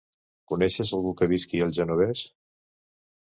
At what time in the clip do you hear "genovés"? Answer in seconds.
1.81-2.25